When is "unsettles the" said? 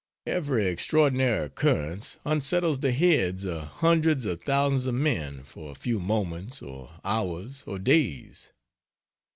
2.25-2.91